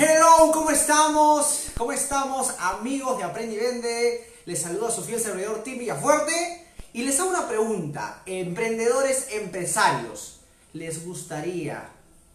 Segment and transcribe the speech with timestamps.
[0.00, 1.70] Hello, ¿cómo estamos?
[1.76, 4.32] ¿Cómo estamos, amigos de Aprende y Vende?
[4.46, 8.22] Les saluda su fiel servidor Tim Villafuerte y les hago una pregunta.
[8.24, 10.38] Emprendedores, empresarios,
[10.72, 11.88] ¿les gustaría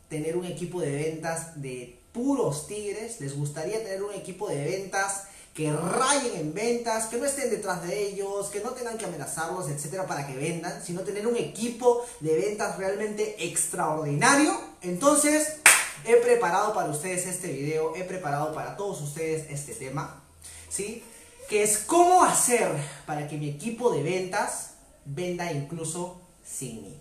[0.10, 3.22] tener un equipo de ventas de puros tigres?
[3.22, 7.88] ¿Les gustaría tener un equipo de ventas que rayen en ventas, que no estén detrás
[7.88, 12.06] de ellos, que no tengan que amenazarlos, etcétera, para que vendan, sino tener un equipo
[12.20, 14.52] de ventas realmente extraordinario?
[14.82, 15.63] Entonces,
[16.05, 20.21] He preparado para ustedes este video, he preparado para todos ustedes este tema,
[20.67, 21.02] ¿sí?
[21.48, 22.70] Que es cómo hacer
[23.05, 24.71] para que mi equipo de ventas
[25.05, 26.99] venda incluso sin mí.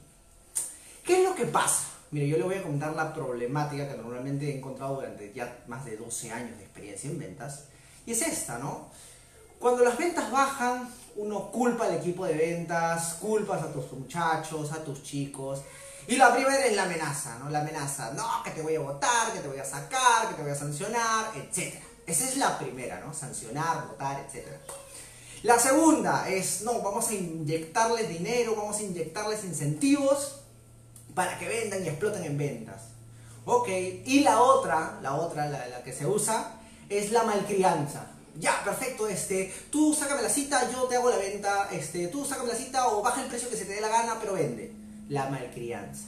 [1.05, 1.89] ¿Qué es lo que pasa?
[2.13, 5.85] Mire, yo le voy a contar la problemática que normalmente he encontrado durante ya más
[5.85, 7.65] de 12 años de experiencia en ventas.
[8.07, 8.89] Y es esta, ¿no?
[9.59, 14.85] Cuando las ventas bajan, uno culpa al equipo de ventas, culpas a tus muchachos, a
[14.85, 15.63] tus chicos,
[16.09, 17.49] y la primera es la amenaza, ¿no?
[17.49, 20.43] La amenaza, no, que te voy a votar, que te voy a sacar, que te
[20.43, 21.77] voy a sancionar, etc.
[22.07, 23.15] Esa es la primera, ¿no?
[23.15, 24.49] Sancionar, votar, etc.
[25.45, 30.41] La segunda es, no, vamos a inyectarles dinero, vamos a inyectarles incentivos
[31.15, 32.83] para que vendan y exploten en ventas.
[33.45, 38.07] Ok, y la otra, la otra, la, que se usa, es la malcrianza.
[38.41, 42.49] Ya, perfecto, este, tú sácame la cita, yo te hago la venta, este, tú sácame
[42.49, 45.29] la cita o baja el precio que se te dé la gana, pero vende la
[45.29, 46.05] malcrianza.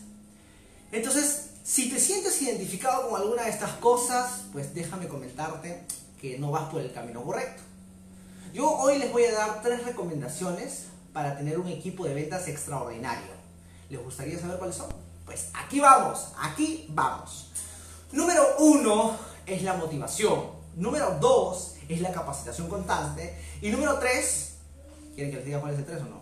[0.93, 5.83] Entonces, si te sientes identificado con alguna de estas cosas, pues déjame comentarte
[6.21, 7.63] que no vas por el camino correcto.
[8.53, 13.33] Yo hoy les voy a dar tres recomendaciones para tener un equipo de ventas extraordinario.
[13.91, 14.89] ¿Les gustaría saber cuáles son?
[15.25, 17.51] Pues aquí vamos, aquí vamos.
[18.13, 20.51] Número uno es la motivación.
[20.77, 23.37] Número dos es la capacitación constante.
[23.61, 24.55] Y número tres,
[25.15, 26.21] ¿quieren que les diga cuál es el tres o no?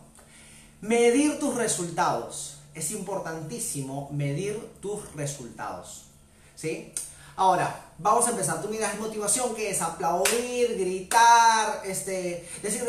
[0.80, 6.04] Medir tus resultados es importantísimo medir tus resultados.
[6.54, 6.92] ¿Sí?
[7.36, 8.60] Ahora, vamos a empezar.
[8.60, 12.48] Tú miras motivación, que es aplaudir, gritar, este,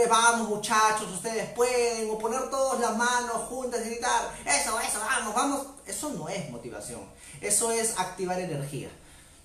[0.09, 5.33] vamos muchachos, ustedes pueden, o poner todas las manos juntas y gritar, eso, eso, vamos,
[5.33, 5.67] vamos.
[5.86, 7.02] Eso no es motivación,
[7.42, 8.89] eso es activar energía.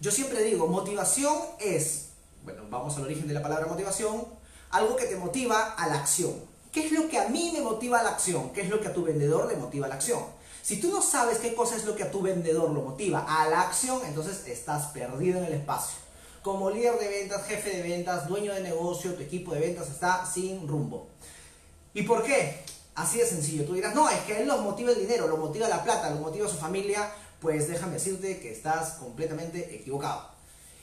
[0.01, 2.11] Yo siempre digo, motivación es,
[2.45, 4.25] bueno, vamos al origen de la palabra motivación,
[4.71, 6.35] algo que te motiva a la acción.
[6.73, 8.53] ¿Qué es lo que a mí me motiva la acción?
[8.53, 10.23] ¿Qué es lo que a tu vendedor le motiva la acción?
[10.63, 13.49] Si tú no sabes qué cosa es lo que a tu vendedor lo motiva a
[13.49, 15.97] la acción, entonces estás perdido en el espacio.
[16.43, 20.27] Como líder de ventas, jefe de ventas, dueño de negocio, tu equipo de ventas está
[20.27, 21.09] sin rumbo.
[21.95, 22.61] ¿Y por qué?
[22.95, 23.65] Así de sencillo.
[23.65, 26.11] Tú dirás, no, es que a él lo motiva el dinero, lo motiva la plata,
[26.11, 27.11] lo motiva su familia.
[27.41, 30.29] Pues déjame decirte que estás completamente equivocado.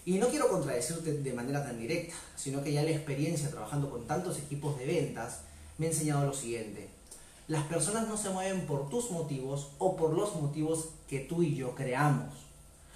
[0.03, 4.07] Y no quiero contradecirte de manera tan directa, sino que ya la experiencia trabajando con
[4.07, 5.41] tantos equipos de ventas
[5.77, 6.89] me ha enseñado lo siguiente.
[7.47, 11.55] Las personas no se mueven por tus motivos o por los motivos que tú y
[11.55, 12.33] yo creamos.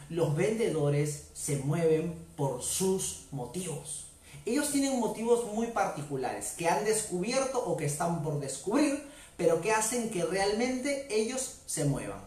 [0.09, 4.05] Los vendedores se mueven por sus motivos.
[4.45, 9.03] Ellos tienen motivos muy particulares que han descubierto o que están por descubrir,
[9.37, 12.21] pero que hacen que realmente ellos se muevan.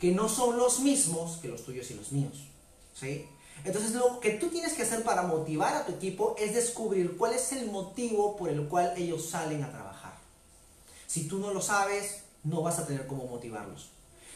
[0.00, 2.48] Que no son los mismos que los tuyos y los míos.
[2.94, 3.26] ¿Sí?
[3.64, 7.32] Entonces lo que tú tienes que hacer para motivar a tu equipo es descubrir cuál
[7.34, 10.14] es el motivo por el cual ellos salen a trabajar.
[11.06, 13.90] Si tú no lo sabes, no vas a tener cómo motivarlos.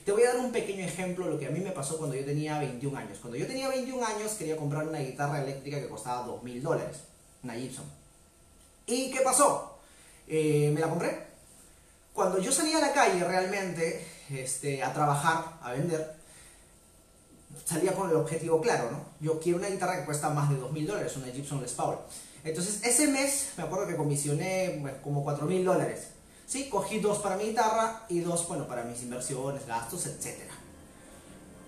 [0.04, 2.15] Te voy a dar un pequeño ejemplo de lo que a mí me pasó cuando
[2.15, 3.19] yo tenía 21 años.
[3.21, 6.98] Cuando yo tenía 21 años quería comprar una guitarra eléctrica que costaba 2 mil dólares,
[7.43, 7.87] una Gibson.
[8.87, 9.78] ¿Y qué pasó?
[10.28, 11.27] Eh, me la compré.
[12.12, 16.16] Cuando yo salía a la calle realmente este, a trabajar, a vender,
[17.64, 19.04] salía con el objetivo claro, ¿no?
[19.20, 21.96] Yo quiero una guitarra que cuesta más de 2 mil dólares, una Gibson Les Paul.
[22.44, 26.08] Entonces, ese mes me acuerdo que comisioné pues, como 4 mil dólares.
[26.46, 26.68] ¿Sí?
[26.68, 30.48] Cogí dos para mi guitarra y dos, bueno, para mis inversiones, gastos, etc.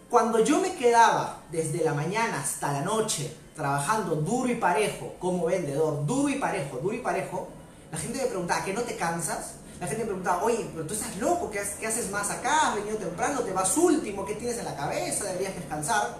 [0.09, 5.47] Cuando yo me quedaba desde la mañana hasta la noche trabajando duro y parejo como
[5.47, 7.49] vendedor, duro y parejo, duro y parejo,
[7.91, 9.55] la gente me preguntaba, ¿que no te cansas?
[9.81, 12.71] La gente me preguntaba, oye, pero tú estás loco, ¿qué, haces más acá?
[12.71, 15.25] Has venido temprano, te vas último, ¿qué tienes en la cabeza?
[15.25, 16.17] Deberías descansar.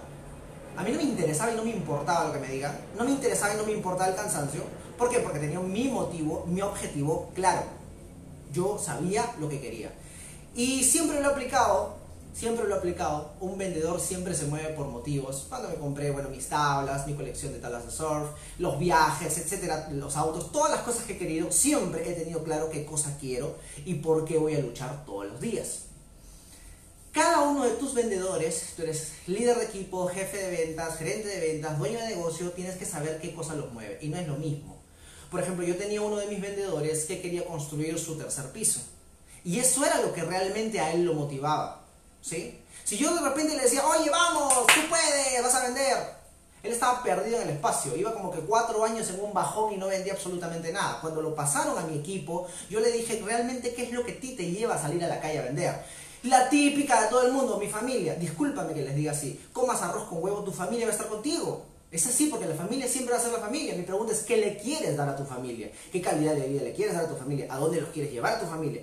[0.77, 2.77] A mí no me interesaba y no me importaba lo que me digan.
[2.97, 4.61] No me interesaba y no me importaba el cansancio.
[4.97, 5.19] ¿Por qué?
[5.19, 7.63] Porque tenía mi motivo, mi objetivo claro.
[8.53, 9.91] Yo sabía lo que quería.
[10.55, 11.98] Y siempre lo he aplicado
[12.39, 13.33] siempre lo he aplicado.
[13.41, 15.45] Un vendedor siempre se mueve por motivos.
[15.49, 19.89] Cuando me compré, bueno, mis tablas, mi colección de tablas de surf, los viajes, etcétera,
[19.91, 23.57] los autos, todas las cosas que he querido, siempre he tenido claro qué cosa quiero
[23.83, 25.81] y por qué voy a luchar todos los días.
[27.11, 31.39] Cada uno de tus vendedores, tú eres líder de equipo, jefe de ventas, gerente de
[31.39, 34.37] ventas, dueño de negocio, tienes que saber qué cosa los mueve y no es lo
[34.37, 34.77] mismo.
[35.29, 38.79] Por ejemplo, yo tenía uno de mis vendedores que quería construir su tercer piso.
[39.43, 41.88] Y eso era lo que realmente a él lo motivaba.
[42.21, 42.59] ¿Sí?
[42.83, 45.97] Si yo de repente le decía, oye, vamos, tú puedes, vas a vender,
[46.63, 49.77] Él estaba perdido en el espacio, iba como que cuatro años en un bajón y
[49.77, 50.99] no vendía absolutamente nada.
[51.01, 54.19] Cuando lo pasaron a mi equipo, yo le dije realmente qué es lo que a
[54.19, 55.75] ti te lleva a salir a la calle a vender.
[56.23, 58.15] La típica de todo el mundo, mi familia.
[58.15, 59.39] Discúlpame que les diga así.
[59.53, 61.65] Comas arroz con huevo, tu familia va a estar contigo.
[61.91, 63.73] Es así porque la familia siempre va a ser la familia.
[63.73, 65.71] Mi pregunta es, ¿qué le quieres dar a tu familia?
[65.91, 67.47] ¿Qué calidad de vida le quieres dar a tu familia?
[67.49, 68.81] ¿A dónde los quieres llevar a tu familia?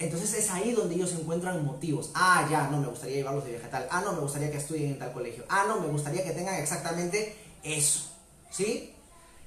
[0.00, 2.10] Entonces es ahí donde ellos encuentran motivos.
[2.14, 3.86] Ah, ya, no me gustaría llevarlos de vegetal.
[3.90, 5.44] Ah, no, me gustaría que estudien en tal colegio.
[5.50, 8.10] Ah, no, me gustaría que tengan exactamente eso.
[8.50, 8.94] ¿Sí?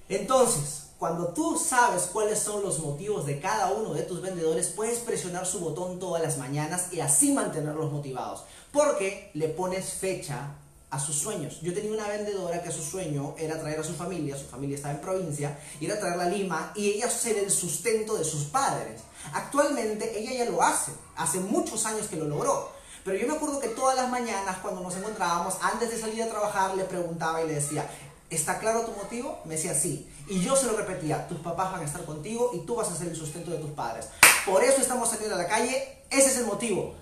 [0.08, 5.00] Entonces, cuando tú sabes cuáles son los motivos de cada uno de tus vendedores, puedes
[5.00, 8.44] presionar su botón todas las mañanas y así mantenerlos motivados.
[8.72, 10.52] Porque le pones fecha
[10.94, 11.60] a sus sueños.
[11.62, 14.94] Yo tenía una vendedora que su sueño era traer a su familia, su familia estaba
[14.94, 19.02] en provincia, y era traerla a Lima y ella ser el sustento de sus padres.
[19.34, 22.72] Actualmente ella ya lo hace, hace muchos años que lo logró.
[23.04, 26.30] Pero yo me acuerdo que todas las mañanas cuando nos encontrábamos, antes de salir a
[26.30, 27.90] trabajar, le preguntaba y le decía,
[28.30, 29.40] ¿está claro tu motivo?
[29.46, 30.08] Me decía sí.
[30.28, 32.96] Y yo se lo repetía, tus papás van a estar contigo y tú vas a
[32.96, 34.10] ser el sustento de tus padres.
[34.46, 36.94] Por eso estamos saliendo a la calle, ese es el motivo.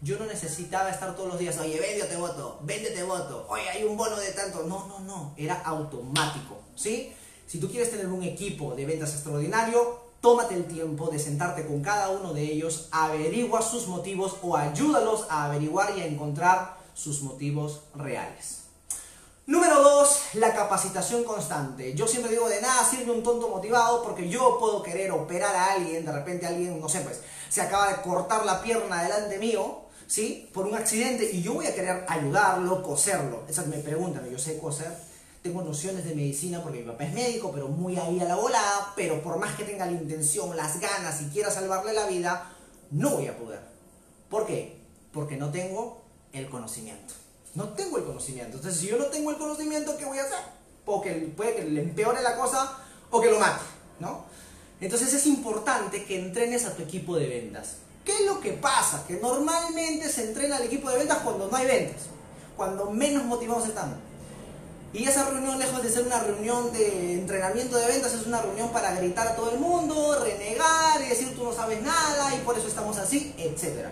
[0.00, 3.68] Yo no necesitaba estar todos los días, oye, vende te voto, vende te voto, oye,
[3.68, 4.62] hay un bono de tanto.
[4.62, 7.12] No, no, no, era automático, ¿sí?
[7.46, 11.82] Si tú quieres tener un equipo de ventas extraordinario, tómate el tiempo de sentarte con
[11.82, 17.22] cada uno de ellos, averigua sus motivos o ayúdalos a averiguar y a encontrar sus
[17.22, 18.58] motivos reales.
[19.46, 21.94] Número dos, la capacitación constante.
[21.94, 25.72] Yo siempre digo, de nada sirve un tonto motivado porque yo puedo querer operar a
[25.72, 29.87] alguien, de repente alguien, no sé, pues, se acaba de cortar la pierna delante mío,
[30.08, 30.48] ¿sí?
[30.52, 33.44] Por un accidente y yo voy a querer ayudarlo, coserlo.
[33.48, 34.92] Esas me preguntan, yo sé coser,
[35.42, 38.92] tengo nociones de medicina porque mi papá es médico, pero muy ahí a la volada,
[38.96, 42.50] pero por más que tenga la intención, las ganas y quiera salvarle la vida,
[42.90, 43.60] no voy a poder.
[44.28, 44.80] ¿Por qué?
[45.12, 46.02] Porque no tengo
[46.32, 47.14] el conocimiento.
[47.54, 48.56] No tengo el conocimiento.
[48.56, 50.38] Entonces, si yo no tengo el conocimiento, ¿qué voy a hacer?
[50.84, 52.78] Porque puede que le empeore la cosa
[53.10, 53.62] o que lo mate,
[54.00, 54.24] ¿no?
[54.80, 57.78] Entonces es importante que entrenes a tu equipo de ventas.
[58.08, 59.04] ¿Qué es lo que pasa?
[59.06, 62.06] Que normalmente se entrena al equipo de ventas cuando no hay ventas,
[62.56, 64.00] cuando menos motivados están.
[64.94, 68.70] Y esa reunión, lejos de ser una reunión de entrenamiento de ventas, es una reunión
[68.70, 72.56] para gritar a todo el mundo, renegar y decir tú no sabes nada y por
[72.56, 73.88] eso estamos así, etc.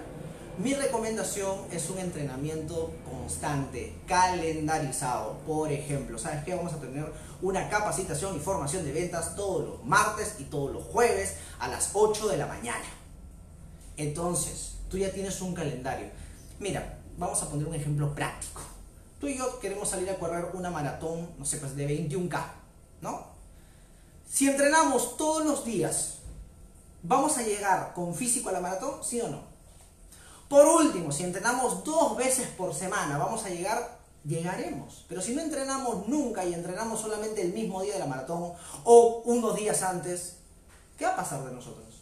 [0.57, 5.41] Mi recomendación es un entrenamiento constante, calendarizado.
[5.47, 6.55] Por ejemplo, ¿sabes qué?
[6.55, 10.85] Vamos a tener una capacitación y formación de ventas todos los martes y todos los
[10.85, 13.06] jueves a las 8 de la mañana.
[13.97, 16.09] Entonces, tú ya tienes un calendario.
[16.59, 18.61] Mira, vamos a poner un ejemplo práctico.
[19.21, 22.45] Tú y yo queremos salir a correr una maratón, no sé, pues de 21K,
[23.01, 23.27] ¿no?
[24.29, 26.19] Si entrenamos todos los días,
[27.03, 29.03] ¿vamos a llegar con físico a la maratón?
[29.03, 29.41] ¿Sí o no?
[30.49, 33.99] Por último, si entrenamos dos veces por semana, ¿vamos a llegar?
[34.25, 35.05] Llegaremos.
[35.09, 38.53] Pero si no entrenamos nunca y entrenamos solamente el mismo día de la maratón
[38.85, 40.37] o unos días antes,
[40.99, 41.96] ¿qué va a pasar de nosotros?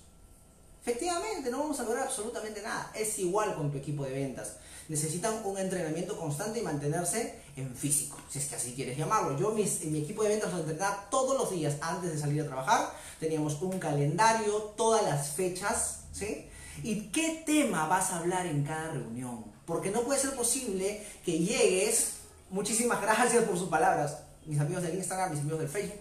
[0.86, 2.90] Efectivamente, no vamos a lograr absolutamente nada.
[2.94, 4.56] Es igual con tu equipo de ventas.
[4.86, 9.38] Necesitan un entrenamiento constante y mantenerse en físico, si es que así quieres llamarlo.
[9.38, 12.46] Yo, mis, mi equipo de ventas lo entrenaba todos los días antes de salir a
[12.46, 12.92] trabajar.
[13.18, 16.50] Teníamos un calendario, todas las fechas, ¿sí?
[16.82, 19.42] ¿Y qué tema vas a hablar en cada reunión?
[19.64, 22.16] Porque no puede ser posible que llegues,
[22.50, 26.00] muchísimas gracias por sus palabras, mis amigos del Instagram, mis amigos del Facebook,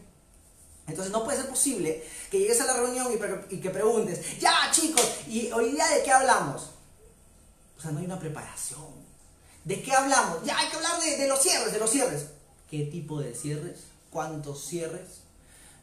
[0.87, 3.07] entonces no puede ser posible que llegues a la reunión
[3.49, 6.71] y, que preguntes, ya chicos, ¿y hoy día de qué hablamos?
[7.77, 9.03] O sea, no hay una preparación.
[9.63, 10.43] ¿De qué hablamos?
[10.43, 12.27] Ya hay que hablar de, los cierres, de los cierres.
[12.69, 13.79] ¿Qué tipo de cierres?
[14.09, 15.21] ¿Cuántos cierres?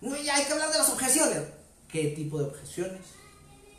[0.02, 1.44] No, ya hay que hablar de las objeciones.
[1.90, 3.00] ¿Qué tipo de objeciones?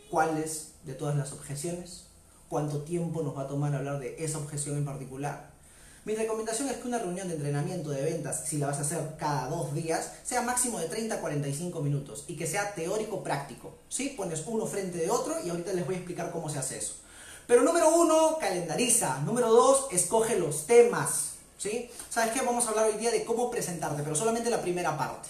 [0.10, 2.06] ¿Cuáles de todas las objeciones?
[2.50, 5.51] ¿Cuánto tiempo nos va a tomar hablar de esa objeción en particular?
[6.04, 8.98] Mi recomendación es que una reunión de entrenamiento de ventas, si la vas a hacer
[9.20, 13.76] cada dos días, sea máximo de 30 a 45 minutos y que sea teórico-práctico.
[13.88, 14.16] ¿sí?
[14.18, 16.96] Pones uno frente de otro y ahorita les voy a explicar cómo se hace eso.
[17.46, 19.20] Pero número uno, calendariza.
[19.20, 21.34] Número dos, escoge los temas.
[21.60, 21.92] ¿sí?
[22.10, 22.42] ¿Sabes qué?
[22.42, 25.30] Vamos a hablar hoy día de cómo presentarte, pero solamente la primera parte.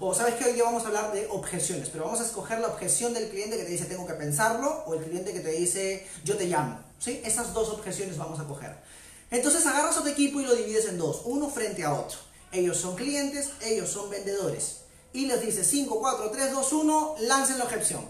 [0.00, 2.68] O sabes que hoy día vamos a hablar de objeciones, pero vamos a escoger la
[2.68, 6.06] objeción del cliente que te dice tengo que pensarlo o el cliente que te dice
[6.24, 6.78] yo te llamo.
[6.98, 7.20] ¿sí?
[7.22, 8.76] Esas dos objeciones vamos a coger.
[9.30, 12.18] Entonces agarras a tu equipo y lo divides en dos, uno frente a otro.
[12.52, 14.82] Ellos son clientes, ellos son vendedores.
[15.12, 18.04] Y les dices 5, 4, 3, 2, 1, lancen la objeción.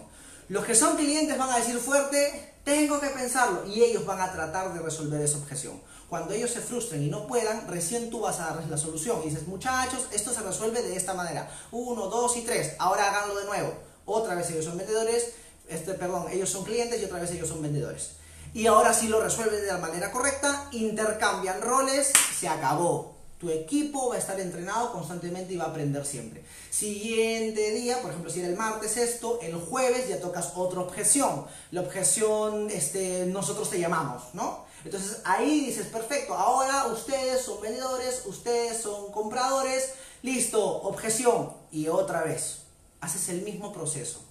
[0.49, 3.65] Los que son clientes van a decir fuerte, tengo que pensarlo.
[3.65, 5.81] Y ellos van a tratar de resolver esa objeción.
[6.07, 9.21] Cuando ellos se frustren y no puedan, recién tú vas a darles la solución.
[9.23, 11.49] Y dices, muchachos, esto se resuelve de esta manera.
[11.71, 12.75] 1, 2 y 3.
[12.77, 13.73] Ahora háganlo de nuevo.
[14.05, 15.33] Otra vez ellos son vendedores,
[15.67, 18.11] este, perdón, ellos son clientes y otra vez ellos son vendedores
[18.53, 23.15] y ahora sí lo resuelven de la manera correcta, intercambian roles, se acabó.
[23.39, 26.43] Tu equipo va a estar entrenado constantemente y va a aprender siempre.
[26.71, 31.45] Siguiente día, por ejemplo, si era el martes esto, el jueves ya tocas otra objeción.
[31.69, 34.65] La objeción, este, nosotros te llamamos, ¿no?
[34.83, 39.91] Entonces ahí dices, perfecto, ahora ustedes son vendedores, ustedes son compradores,
[40.23, 41.53] listo, objeción.
[41.71, 42.63] Y otra vez,
[43.01, 44.26] haces el mismo proceso.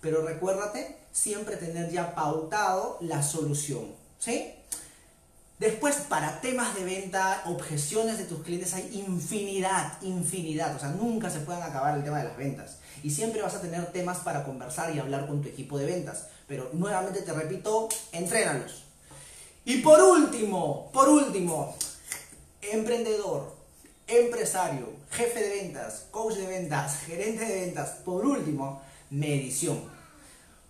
[0.00, 3.86] Pero recuérdate siempre tener ya pautado la solución,
[4.18, 4.52] ¿sí?
[5.58, 10.76] Después, para temas de venta, objeciones de tus clientes, hay infinidad, infinidad.
[10.76, 12.76] O sea, nunca se pueden acabar el tema de las ventas.
[13.02, 16.26] Y siempre vas a tener temas para conversar y hablar con tu equipo de ventas.
[16.46, 18.84] Pero nuevamente te repito, entrénalos.
[19.64, 21.74] Y por último, por último,
[22.60, 23.54] emprendedor,
[24.06, 27.90] empresario, jefe de ventas, coach de ventas, gerente de ventas.
[28.04, 29.82] Por último, medición.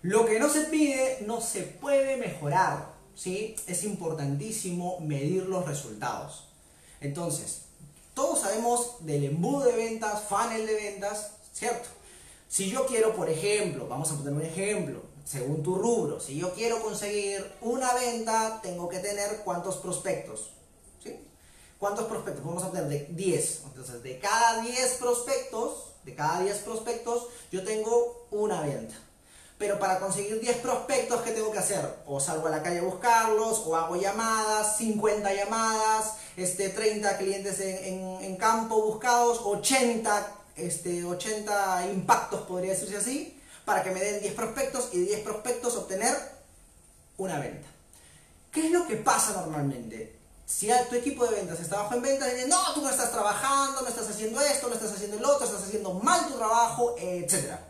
[0.03, 2.95] Lo que no se pide no se puede mejorar.
[3.15, 3.57] ¿sí?
[3.67, 6.45] Es importantísimo medir los resultados.
[7.01, 7.63] Entonces,
[8.15, 11.89] todos sabemos del embudo de ventas, funnel de ventas, ¿cierto?
[12.49, 16.55] Si yo quiero, por ejemplo, vamos a poner un ejemplo, según tu rubro, si yo
[16.55, 20.51] quiero conseguir una venta, tengo que tener cuántos prospectos,
[21.03, 21.17] ¿sí?
[21.79, 22.45] ¿Cuántos prospectos?
[22.45, 23.63] Vamos a tener de 10.
[23.67, 28.95] Entonces, de cada 10 prospectos, de cada 10 prospectos, yo tengo una venta.
[29.59, 31.85] Pero para conseguir 10 prospectos, ¿qué tengo que hacer?
[32.07, 37.59] O salgo a la calle a buscarlos, o hago llamadas, 50 llamadas, este, 30 clientes
[37.61, 44.35] en, campo buscados, 80, este, 80 impactos, podría decirse así, para que me den 10
[44.35, 46.15] prospectos y 10 prospectos obtener
[47.17, 47.67] una venta.
[48.53, 50.15] ¿Qué es lo que pasa normalmente?
[50.47, 53.83] Si tu equipo de ventas está bajo en venta, dicen, no, tú no estás trabajando,
[53.83, 57.61] no estás haciendo esto, no estás haciendo el otro, estás haciendo mal tu trabajo, etcétera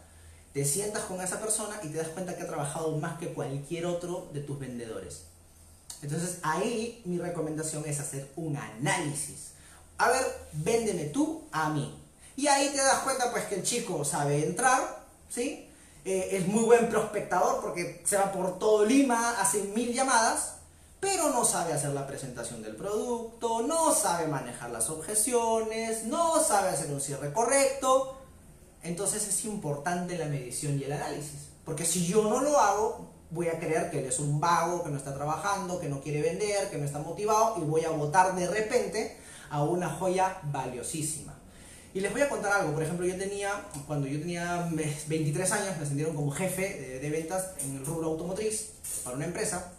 [0.56, 3.84] te sientas con esa persona y te das cuenta que ha trabajado más que cualquier
[3.84, 5.24] otro de tus vendedores.
[6.00, 9.48] Entonces ahí mi recomendación es hacer un análisis.
[9.98, 12.02] A ver, véndeme tú a mí.
[12.36, 15.68] Y ahí te das cuenta pues que el chico sabe entrar, ¿sí?
[16.06, 20.52] Eh, es muy buen prospectador porque se va por todo Lima, hace mil llamadas,
[21.06, 26.70] pero no sabe hacer la presentación del producto, no sabe manejar las objeciones, no sabe
[26.70, 28.16] hacer un cierre correcto,
[28.82, 31.46] entonces es importante la medición y el análisis.
[31.64, 34.90] Porque si yo no lo hago, voy a creer que él es un vago, que
[34.90, 38.34] no está trabajando, que no quiere vender, que no está motivado y voy a votar
[38.34, 39.16] de repente
[39.48, 41.38] a una joya valiosísima.
[41.94, 43.52] Y les voy a contar algo, por ejemplo, yo tenía,
[43.86, 44.68] cuando yo tenía
[45.06, 48.72] 23 años, me ascendieron como jefe de, ventas en el rubro automotriz
[49.04, 49.72] para una empresa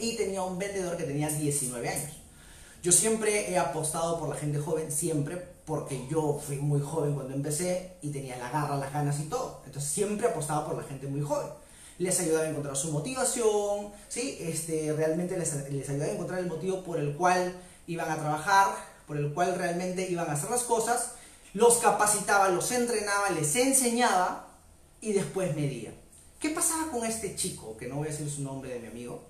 [0.00, 2.12] y tenía un vendedor que tenía 19 años.
[2.82, 7.34] Yo siempre he apostado por la gente joven, siempre, porque yo fui muy joven cuando
[7.34, 9.62] empecé y tenía la garra, las ganas y todo.
[9.66, 11.48] Entonces siempre apostaba por la gente muy joven.
[11.98, 14.38] Les ayudaba a encontrar su motivación, ¿sí?
[14.40, 17.54] Este, realmente les, les ayudaba a encontrar el motivo por el cual
[17.86, 18.68] iban a trabajar,
[19.06, 21.12] por el cual realmente iban a hacer las cosas.
[21.52, 24.48] Los capacitaba, los entrenaba, les enseñaba
[25.02, 25.92] y después medía.
[26.38, 29.29] ¿Qué pasaba con este chico, que no voy a decir su nombre de mi amigo?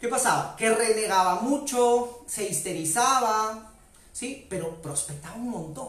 [0.00, 0.54] ¿Qué pasaba?
[0.56, 3.72] Que renegaba mucho, se histerizaba,
[4.12, 4.46] ¿sí?
[4.48, 5.88] Pero prospectaba un montón.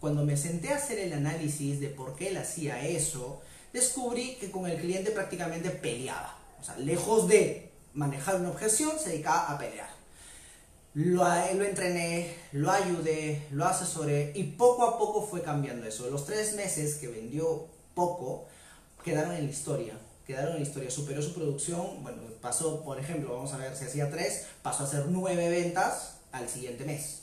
[0.00, 3.40] Cuando me senté a hacer el análisis de por qué él hacía eso,
[3.72, 6.36] descubrí que con el cliente prácticamente peleaba.
[6.60, 9.88] O sea, lejos de manejar una objeción, se dedicaba a pelear.
[10.94, 16.10] Lo, entrené, lo ayudé, lo asesoré y poco a poco fue cambiando eso.
[16.10, 18.46] Los tres meses que vendió poco
[19.04, 19.94] quedaron en la historia.
[20.28, 24.08] Quedaron en historia, superó su producción, bueno, pasó, por ejemplo, vamos a ver, si hacía
[24.08, 27.22] tres, pasó a hacer nueve ventas al siguiente mes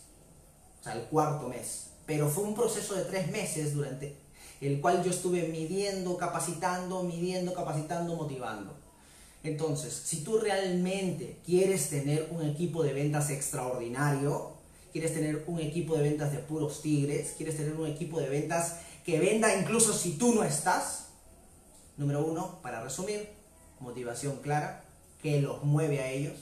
[0.85, 1.87] sea, el cuarto mes.
[2.05, 4.15] Pero fue un proceso de tres meses durante
[4.61, 8.77] el cual yo estuve midiendo, capacitando, midiendo, capacitando, motivando.
[9.43, 14.53] Entonces, si tú realmente quieres tener un equipo de ventas extraordinario,
[14.91, 18.77] quieres tener un equipo de ventas de puros tigres, quieres tener un equipo de ventas
[19.03, 21.04] que venda incluso si tú no estás,
[21.97, 23.29] número uno, para resumir,
[23.79, 24.83] motivación clara,
[25.21, 26.37] que los mueve a ellos.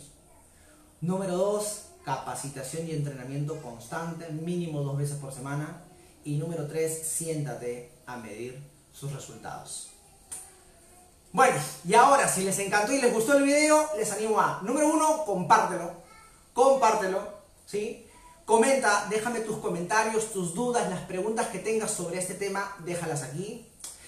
[1.01, 5.81] Número dos, capacitación y entrenamiento constante, mínimo dos veces por semana.
[6.23, 9.89] Y número tres, siéntate a medir sus resultados.
[11.33, 14.87] Bueno, y ahora si les encantó y les gustó el video, les animo a, número
[14.87, 15.91] uno, compártelo,
[16.53, 17.27] compártelo,
[17.65, 18.07] ¿sí?
[18.45, 23.67] Comenta, déjame tus comentarios, tus dudas, las preguntas que tengas sobre este tema, déjalas aquí.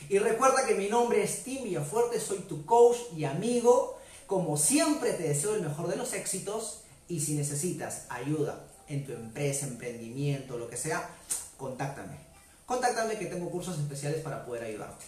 [0.10, 4.00] Y recuerda que mi nombre es Tim Villafuerte, soy tu coach y amigo.
[4.28, 9.14] Como siempre te deseo el mejor de los éxitos y si necesitas ayuda en tu
[9.14, 11.10] empresa, emprendimiento, lo que sea,
[11.58, 12.18] contáctame.
[12.66, 15.06] Contáctame que tengo cursos especiales para poder ayudarte.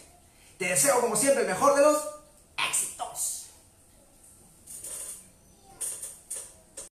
[0.57, 1.97] Te deseo como siempre el mejor de los